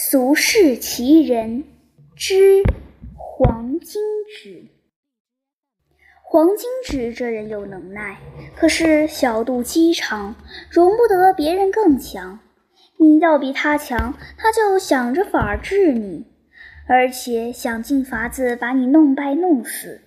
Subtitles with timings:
[0.00, 1.64] 俗世奇人
[2.14, 2.62] 之
[3.16, 4.00] 黄金
[4.32, 4.68] 纸。
[6.22, 8.16] 黄金纸这人有能耐，
[8.54, 10.36] 可是小肚鸡肠，
[10.70, 12.38] 容不得别人更强。
[12.98, 16.26] 你要比他强，他就想着法治你，
[16.86, 20.02] 而且想尽法子把你弄败弄死。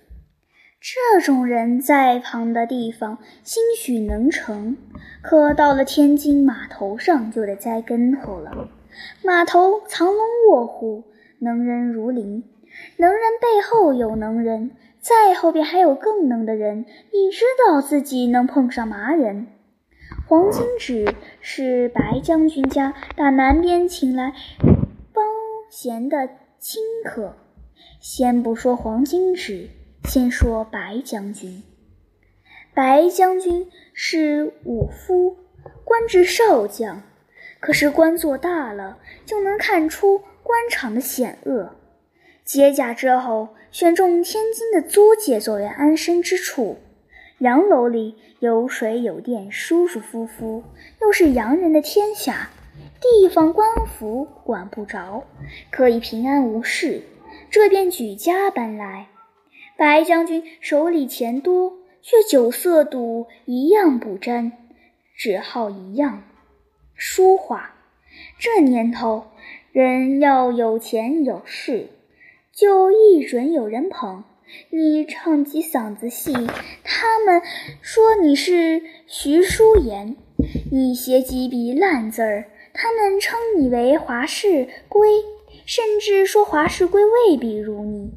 [0.80, 4.74] 这种人在旁的地方兴许能成，
[5.20, 8.70] 可到了天津码头上就得栽跟头了。
[9.22, 11.04] 码头藏龙卧虎，
[11.38, 12.44] 能人如林，
[12.96, 16.86] 能人背后有能人，再后边还有更能的人。
[17.12, 19.48] 你知道自己能碰上嘛人？
[20.28, 24.32] 黄金纸是白将军家打南边请来
[25.12, 25.24] 帮
[25.70, 26.28] 闲的
[26.58, 27.36] 亲客。
[28.00, 29.68] 先不说黄金纸。
[30.04, 31.62] 先说白将军。
[32.74, 35.36] 白将军是武夫，
[35.84, 37.02] 官至少将。
[37.62, 41.76] 可是官做大了，就能看出官场的险恶。
[42.44, 46.78] 解甲之后，选中天津的租界作为安身之处。
[47.38, 50.64] 洋楼里有水有电，舒舒服服，
[51.00, 52.50] 又是洋人的天下，
[53.00, 55.22] 地方官府管不着，
[55.70, 57.02] 可以平安无事。
[57.48, 59.06] 这便举家搬来。
[59.76, 64.50] 白将军手里钱多，却酒色赌一样不沾，
[65.16, 66.24] 只好一样
[67.04, 67.74] 书画。
[68.38, 69.24] 这年头，
[69.72, 71.88] 人要有钱有势，
[72.54, 74.22] 就一准有人捧。
[74.70, 76.32] 你唱几嗓子戏，
[76.84, 77.42] 他们
[77.80, 80.14] 说你是徐淑妍；
[80.70, 85.08] 你写几笔烂字儿，他们称你为华氏龟，
[85.66, 88.12] 甚至说华氏龟未必如你。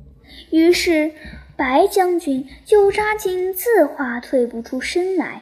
[0.52, 1.12] 于是。
[1.58, 5.42] 白将军就扎进字画退不出身来。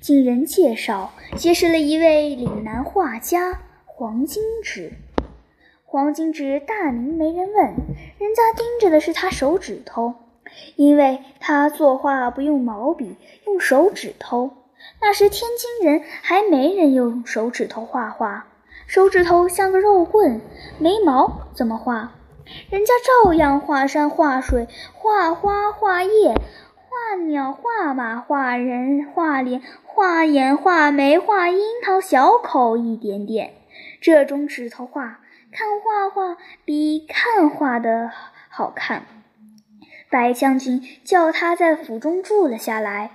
[0.00, 4.92] 经人介绍，结识了一位岭南画家黄金纸。
[5.84, 7.64] 黄金纸大名没人问，
[8.18, 10.14] 人家盯着的是他手指头，
[10.76, 13.16] 因为他作画不用毛笔，
[13.46, 14.50] 用手指头。
[15.00, 18.48] 那时天津人还没人用手指头画画，
[18.86, 20.40] 手指头像个肉棍，
[20.78, 22.12] 没毛怎么画？
[22.68, 22.92] 人家
[23.24, 26.34] 照样画山画水，画花画叶，
[27.06, 33.52] 画鸟画马，画人画脸，画眼画眉，画樱桃小口一点点。
[34.00, 35.20] 这种指头画，
[35.52, 38.10] 看画画比看画的
[38.48, 39.04] 好看。
[40.10, 43.10] 白将军叫他在府中住了下来，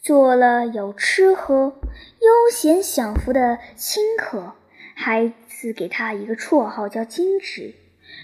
[0.00, 1.76] 做了有吃喝、
[2.20, 4.54] 悠闲享福的清客，
[4.94, 7.74] 还赐给他一个绰号叫金纸。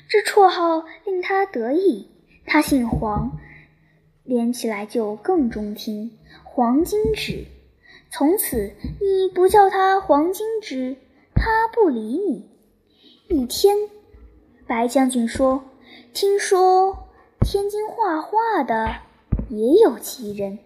[0.08, 2.08] 这绰号令他得意，
[2.46, 3.32] 他姓黄，
[4.24, 6.18] 连起来就更中听。
[6.44, 7.46] 黄金纸，
[8.10, 10.96] 从此你不叫他黄金纸，
[11.34, 12.48] 他不理你。
[13.28, 13.76] 一天，
[14.66, 15.64] 白将军说
[16.12, 17.08] ：“听说
[17.40, 18.96] 天津画画的
[19.48, 20.58] 也有奇人。”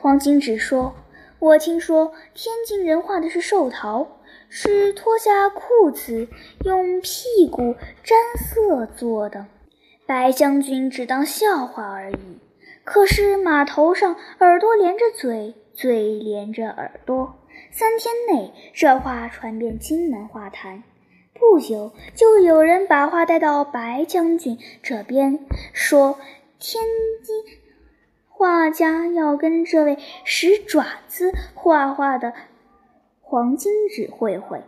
[0.00, 0.94] 黄金纸说
[1.40, 4.06] ：“我听说天津人画的是寿桃。”
[4.54, 6.28] 是脱下裤子
[6.62, 7.74] 用屁股
[8.04, 9.46] 沾色做的，
[10.04, 12.16] 白将军只当笑话而已。
[12.84, 17.34] 可是码头上耳朵连着嘴，嘴连着耳朵，
[17.70, 20.82] 三天内这话传遍金门画坛。
[21.34, 25.38] 不久，就有人把话带到白将军这边，
[25.72, 26.18] 说
[26.58, 26.84] 天
[27.22, 27.34] 津
[28.28, 32.32] 画家要跟这位使爪子画画的。
[33.20, 34.62] 黄金纸会会，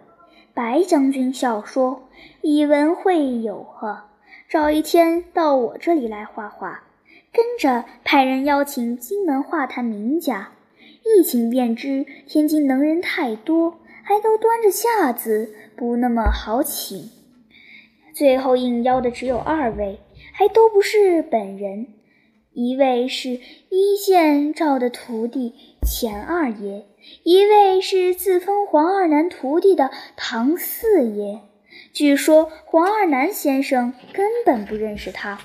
[0.54, 2.08] 白将军笑说
[2.42, 4.08] ：“以文会友呵，
[4.48, 6.84] 找一天到我这里来画画。”
[7.34, 10.52] 跟着派人邀请金门画坛名家，
[11.04, 17.10] 一请便知天津能人太多，还都端着架子，不那么好请。
[18.14, 19.98] 最后应邀的只有二位，
[20.32, 21.88] 还都不是本人，
[22.52, 25.52] 一位是一线照的徒弟
[25.82, 26.86] 钱二爷。
[27.24, 31.40] 一位是自封黄二南徒弟的唐四爷，
[31.92, 35.40] 据说黄二南先生根本不认识他。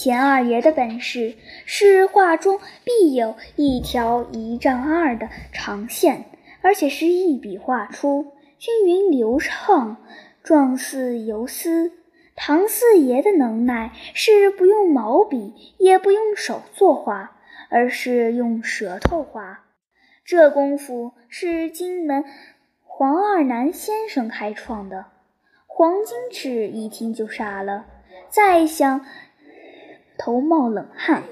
[0.00, 1.34] 钱二爷的本事
[1.66, 6.24] 是画中必有一条一丈二的长线，
[6.62, 9.98] 而且是一笔画出，均匀流畅，
[10.42, 11.92] 状似游丝。
[12.34, 17.36] 唐四爷的能耐是不用毛笔，也不用手作画，
[17.68, 19.66] 而是用舌头画。
[20.24, 22.24] 这功夫是金门
[22.82, 25.04] 黄二南先生开创的。
[25.66, 27.84] 黄金尺一听就傻了，
[28.30, 29.04] 再想
[30.20, 31.22] 头冒冷汗。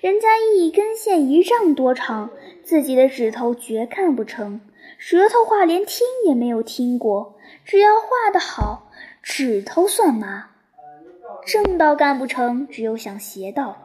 [0.00, 2.30] 人家一根线一丈多长，
[2.62, 4.60] 自己的指头绝看不成，
[4.96, 8.90] 舌头话连听也没有听过，只要画得好，
[9.22, 10.50] 指头算嘛。
[11.44, 13.76] 正道干不成，只有想邪道。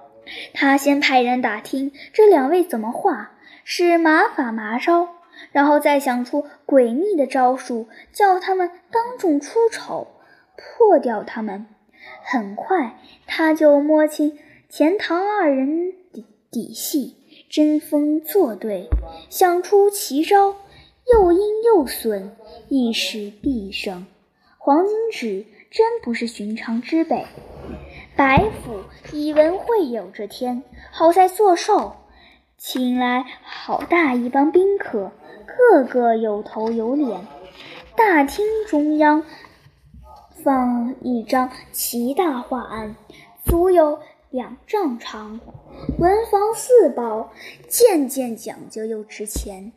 [0.53, 3.31] 他先派人打听这两位怎么画，
[3.65, 5.09] 是麻法麻招，
[5.51, 10.07] 然后再想出诡秘的招数，叫他们当众出丑，
[10.55, 11.65] 破掉他们。
[12.23, 14.37] 很快，他就摸清
[14.75, 17.15] 钱塘二人底底细，
[17.47, 18.89] 针锋作对，
[19.29, 20.55] 想出奇招，
[21.13, 22.31] 又阴又损，
[22.69, 24.07] 一时必胜。
[24.57, 27.23] 黄金指真不是寻常之辈。
[28.15, 28.79] 白府
[29.15, 31.97] 以文会有这天，好在做寿，
[32.57, 35.11] 请来好大一帮宾客，
[35.45, 37.21] 个个有头有脸。
[37.95, 39.23] 大厅中央。
[40.43, 42.97] 放一张奇大画案，
[43.45, 43.99] 足有
[44.33, 45.39] 两丈长，
[45.99, 47.31] 文房四宝，
[47.67, 49.71] 件件讲究又值钱。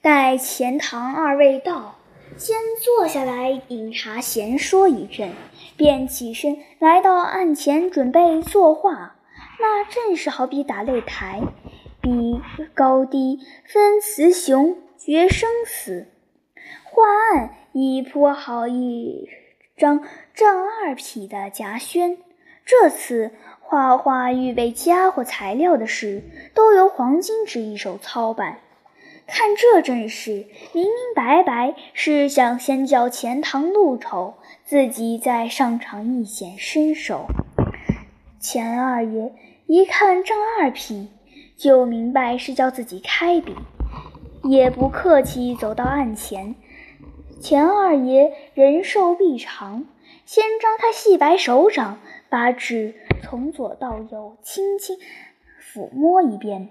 [0.00, 1.96] 待钱塘二位到，
[2.36, 5.32] 先坐下来饮茶闲说一阵，
[5.76, 9.16] 便起身来到案前准备作画。
[9.58, 11.42] 那阵势好比打擂台，
[12.00, 12.40] 比
[12.74, 16.06] 高低分雌雄，决生死。
[16.84, 17.02] 画
[17.34, 19.28] 案已铺好一。
[19.76, 20.04] 张
[20.34, 22.18] 正二匹的夹轩，
[22.68, 23.30] 这次
[23.60, 26.22] 画画预备家伙材料的事，
[26.52, 28.58] 都由黄金纸一手操办。
[29.26, 30.44] 看这阵势，
[30.74, 34.34] 明明白白是想先叫钱塘露丑，
[34.66, 37.24] 自己再上场一显身手。
[38.38, 39.32] 钱二爷
[39.66, 41.08] 一看张二匹，
[41.56, 43.56] 就明白是叫自己开笔，
[44.44, 46.54] 也不客气，走到案前。
[47.40, 49.86] 钱二爷人寿臂长，
[50.28, 51.98] 先张开细白手掌，
[52.28, 54.98] 把纸从左到右轻轻
[55.58, 56.68] 抚摸一遍。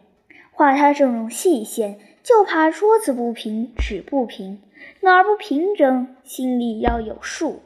[0.51, 4.61] 画他这种细线，就怕桌子不平，纸不平，
[5.01, 7.63] 哪儿不平整，心里要有数。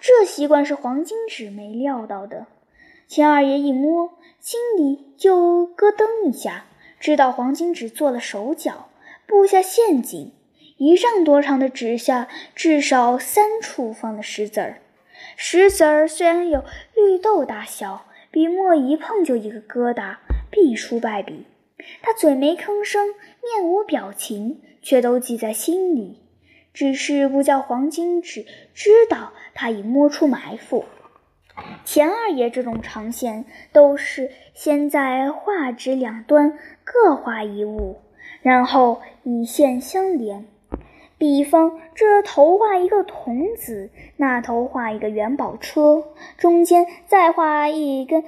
[0.00, 2.48] 这习惯是黄金纸没料到的。
[3.06, 6.64] 钱二爷一摸，心里就咯噔一下，
[6.98, 8.88] 知道黄金纸做了手脚，
[9.24, 10.32] 布下陷阱。
[10.78, 12.26] 一丈多长的纸下，
[12.56, 14.78] 至少三处放了石子儿。
[15.36, 20.16] 石子儿虽然有绿豆大小，笔墨一碰就一个疙瘩，
[20.50, 21.46] 必出败笔。
[22.02, 26.18] 他嘴没吭声，面无表情，却都记在心里，
[26.74, 28.44] 只是不叫黄金纸
[28.74, 30.84] 知道他已摸出埋伏。
[31.84, 38.00] 钱二爷这种长线，都是先在画纸两端各画一物，
[38.42, 40.46] 然后以线相连。
[41.18, 46.04] 比方，这头画一个童子，那头画一个元宝车，
[46.36, 48.22] 中间再画一根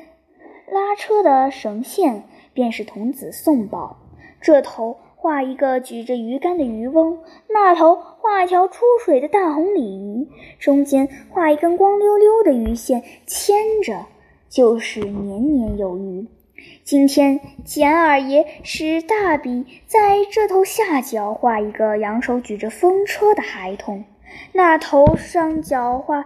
[0.68, 3.96] 拉车的绳线，便是童子送宝。
[4.40, 10.28] 这头画一个举着鱼竿的渔翁，那头画一条出水的大红鲤鱼，
[10.58, 14.06] 中间画一根光溜溜的鱼线牵着，
[14.48, 16.26] 就是年年有余。
[16.84, 24.04] 今天钱二爷使大笔在这头下角画一个扬手举着风车的孩童，
[24.52, 26.24] 那头上角画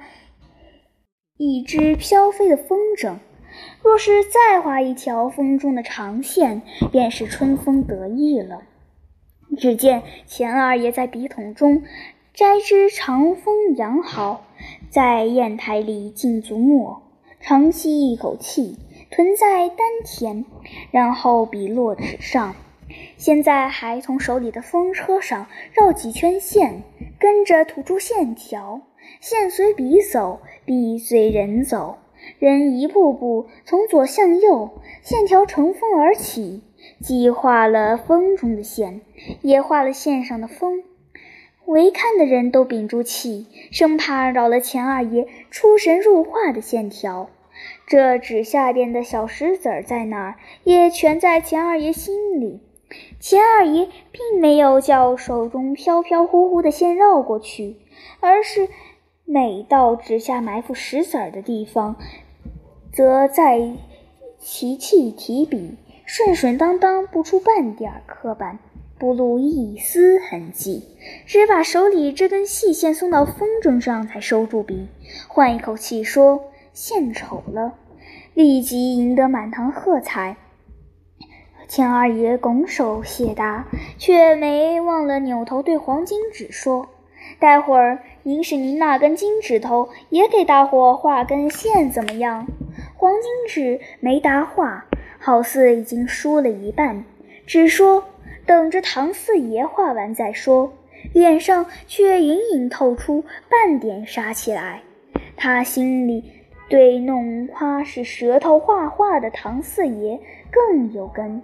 [1.37, 3.17] 一只飘飞的风筝。
[3.83, 8.63] 若是再画一条风中的长线，便是春风得意了。
[9.57, 11.83] 只见钱二爷在笔筒中
[12.33, 14.45] 摘支长风扬毫，
[14.91, 17.03] 在砚台里浸足墨，
[17.41, 18.77] 长吸一口气。
[19.15, 20.45] 存在丹田，
[20.91, 22.57] 然后笔落纸上。
[23.17, 26.83] 现在孩童手里的风车上绕几圈线，
[27.21, 28.81] 跟着吐出线条，
[29.21, 31.99] 线随笔走，笔随人走，
[32.41, 36.65] 人一步步从左向右，线条乘风而起，
[37.01, 39.01] 既画了风中的线，
[39.43, 40.83] 也画了线上的风。
[41.67, 47.31] 围看的人都屏住气，生怕扰了钱二爷出神入化的线条。
[47.87, 52.61] 这纸下边的小石子儿在哪儿，也全在钱二爷心里。
[53.19, 57.77] 钱二爷并没有叫手中飘飘忽忽的线绕过去，
[58.21, 58.69] 而是
[59.25, 61.97] 每到纸下埋伏石子儿的地方，
[62.93, 63.73] 则在
[64.39, 68.59] 齐气提笔，顺顺当当，不出半点刻板，
[68.99, 70.85] 不露一丝痕迹，
[71.27, 74.87] 只把手里这根细线送到风筝上，才收住笔，
[75.27, 76.45] 换一口气说。
[76.75, 77.75] 献丑了，
[78.35, 80.37] 立即赢得满堂喝彩。
[81.69, 83.67] 钱二爷拱手谢答，
[83.97, 86.89] 却没忘了扭头对黄金纸说
[87.41, 92.47] ：“待会儿您使您那根金指头也给大伙画根线，怎么样？”
[92.99, 94.87] 黄金纸没答话，
[95.19, 97.05] 好似已经输了一半，
[97.47, 98.05] 只说
[98.45, 100.73] ：“等着唐四爷画完再说。”
[101.13, 104.81] 脸上却隐隐透出半点杀气来。
[105.37, 106.25] 他心里
[106.69, 111.43] 对弄花是舌头画画的唐四爷更有根。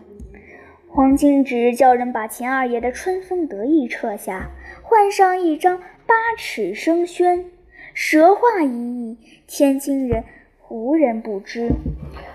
[0.89, 4.51] 黄金直叫人把钱二爷的春风得意撤下，
[4.83, 7.45] 换上一张八尺生宣，
[7.95, 10.25] 舌画一役，天津人
[10.69, 11.71] 无人不知。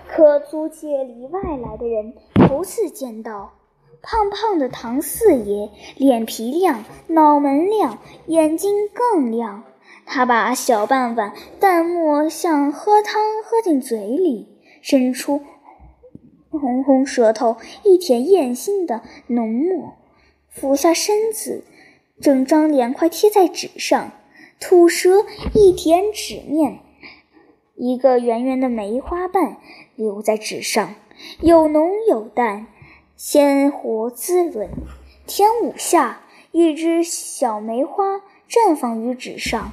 [0.08, 3.52] 可租界里外来的人头次见到
[4.00, 9.64] 胖胖的唐四爷，脸皮亮，脑门亮，眼睛更亮。
[10.06, 14.48] 他把小半碗淡墨像喝汤喝进嘴里，
[14.80, 15.42] 伸出。
[16.48, 19.96] 红红舌头一舔艳心的浓墨，
[20.48, 21.64] 俯下身子，
[22.20, 24.12] 整张脸快贴在纸上，
[24.58, 26.78] 吐舌一舔纸面，
[27.74, 29.58] 一个圆圆的梅花瓣
[29.96, 30.94] 留在纸上，
[31.40, 32.68] 有浓有淡，
[33.16, 34.70] 鲜活滋润。
[35.26, 36.22] 天五下，
[36.52, 39.72] 一只小梅花绽放于纸上，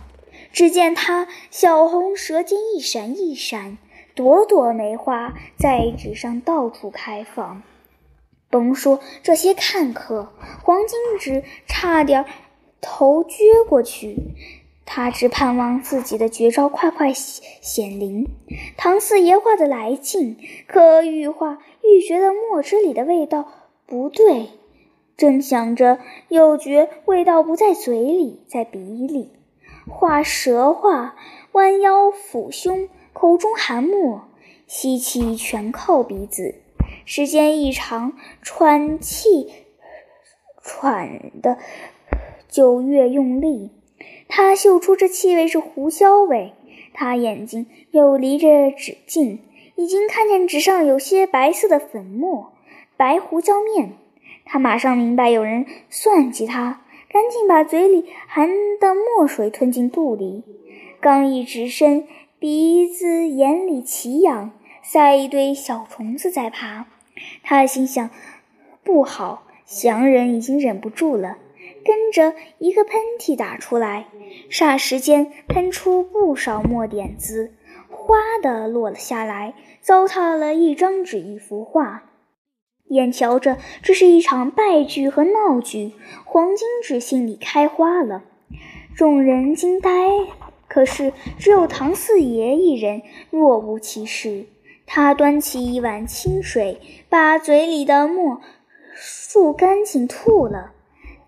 [0.54, 3.78] 只见它小红舌尖一闪一闪。
[4.16, 7.64] 朵朵梅花在纸上到处开放，
[8.52, 10.32] 甭说这些看客，
[10.64, 12.24] 黄金直差点
[12.80, 14.16] 头撅过去。
[14.86, 18.28] 他只盼望自己的绝招快快显显灵。
[18.78, 23.48] 唐四爷画的来劲，可愈画愈觉得墨汁里的味道
[23.88, 24.50] 不对。
[25.18, 29.32] 正想着，又觉味道不在嘴里，在鼻里。
[29.88, 31.16] 画蛇画，
[31.52, 32.90] 弯腰抚胸。
[33.14, 34.28] 口中含墨，
[34.66, 36.56] 吸气全靠鼻子。
[37.06, 39.54] 时间一长，喘气
[40.64, 41.60] 喘的
[42.50, 43.70] 就越用力。
[44.28, 46.54] 他嗅出这气味是胡椒味。
[46.92, 49.44] 他眼睛又离着纸近，
[49.76, 52.54] 已经看见纸上有些白色的粉末，
[52.98, 53.94] 白胡椒面。
[54.44, 56.82] 他马上明白有人算计他，
[57.14, 60.44] 赶紧把嘴里含的墨水吞进肚里。
[61.00, 62.06] 刚一直身。
[62.40, 64.52] 鼻子眼里奇痒，
[64.82, 66.88] 塞一堆小虫子在爬。
[67.42, 68.10] 他心想：
[68.84, 71.38] 不好，祥人已经忍不住了，
[71.86, 74.08] 跟着一个喷嚏打出来，
[74.50, 77.54] 霎时间喷出不少墨点子，
[77.90, 82.04] 哗的落了下来，糟蹋了一张纸一幅画。
[82.90, 85.94] 眼瞧着这是一场败局和闹剧，
[86.26, 88.24] 黄金纸心里开花了，
[88.96, 89.90] 众人惊呆。
[90.68, 94.46] 可是，只有唐四爷一人若无其事。
[94.86, 98.42] 他端起一碗清水，把嘴里的墨
[98.96, 100.72] 漱干净，吐了，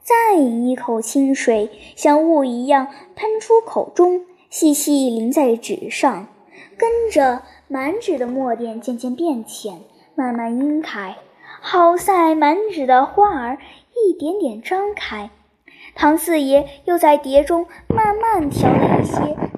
[0.01, 6.27] 再饮一口清水，像雾一样喷出口中，细细淋在纸上。
[6.77, 9.81] 跟着，满纸的墨点渐渐变浅，
[10.15, 11.15] 慢慢晕开，
[11.67, 13.57] 好在满纸的花儿
[13.95, 15.31] 一点点张开。
[15.95, 19.15] 唐四爷又在碟中慢慢调了一些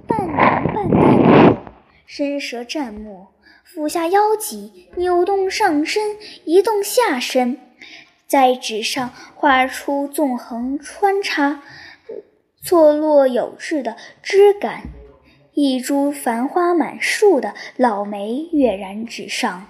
[0.08, 1.58] 半浓半淡的墨，
[2.06, 3.28] 伸舌蘸墨，
[3.66, 7.60] 俯下腰脊，扭动上身，移动下身，
[8.26, 11.62] 在纸上画出纵横穿插、
[12.64, 14.84] 错落有致的枝干。
[15.52, 19.68] 一株繁花满树的老梅跃然纸上，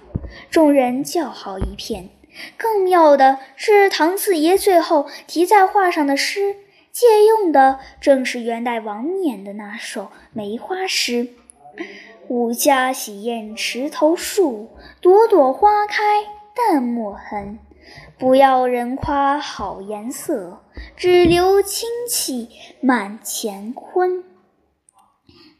[0.48, 2.10] 众人叫好一片。
[2.56, 6.56] 更妙的是，唐四爷最后题在画上的诗，
[6.92, 11.28] 借用的正是元代王冕的那首梅花诗
[12.28, 16.02] ：“吾家洗砚池头树，朵朵花开
[16.54, 17.58] 淡墨痕。
[18.18, 20.64] 不要人夸好颜色，
[20.96, 22.48] 只留清气
[22.80, 24.24] 满乾坤。”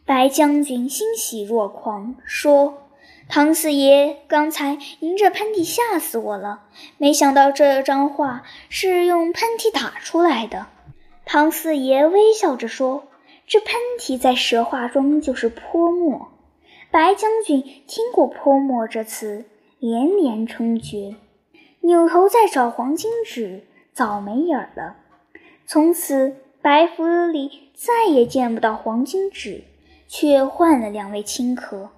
[0.05, 2.88] 白将军欣喜若狂，说。
[3.29, 6.63] 唐四爷刚才迎着喷嚏吓死我了，
[6.97, 10.67] 没想到这张画是用喷嚏打出来的。
[11.27, 13.05] 唐四爷微笑着说
[13.47, 16.29] ：“这喷嚏在蛇画中就是泼墨。”
[16.91, 19.45] 白将军听过“泼墨”这词，
[19.79, 21.17] 连连称绝，
[21.81, 24.97] 扭头再找黄金纸，早没影儿了。
[25.67, 29.65] 从此白府里再也见不到黄金纸，
[30.09, 31.91] 却换了两位亲客。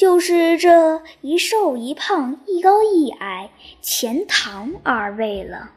[0.00, 3.50] 就是这一瘦一胖、一高一矮，
[3.82, 5.72] 钱塘二位了。